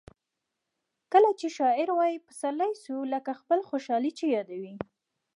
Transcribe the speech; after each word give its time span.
کله 1.11 1.29
چي 1.39 1.47
شاعر 1.57 1.87
وايي 1.97 2.17
پسرلی 2.27 2.71
سو؛ 2.83 2.95
لکه 3.13 3.31
خپله 3.39 3.61
خوشحالي 3.69 4.11
چي 4.17 4.25
یادوي. 4.35 4.73